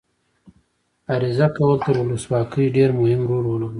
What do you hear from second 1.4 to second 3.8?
کول تر ولسواکۍ ډېر مهم رول ولوباوه.